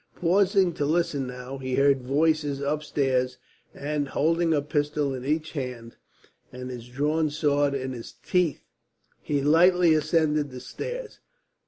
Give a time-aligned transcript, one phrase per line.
[0.15, 3.37] Pausing to listen now, he heard voices upstairs
[3.71, 5.95] and, holding a pistol in each hand
[6.51, 8.65] and his drawn sword in his teeth,
[9.21, 11.19] he lightly ascended the stairs.